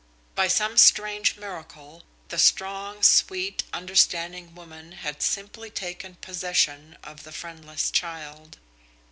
By 0.33 0.47
some 0.47 0.79
strange 0.79 1.35
miracle, 1.37 2.01
the 2.29 2.39
strong, 2.39 3.03
sweet, 3.03 3.63
understanding 3.71 4.55
woman 4.55 4.93
had 4.93 5.21
simply 5.21 5.69
taken 5.69 6.15
possession 6.15 6.97
of 7.03 7.21
the 7.21 7.31
friendless 7.31 7.91
child. 7.91 8.57